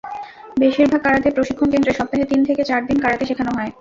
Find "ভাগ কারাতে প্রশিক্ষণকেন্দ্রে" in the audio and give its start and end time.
0.87-1.97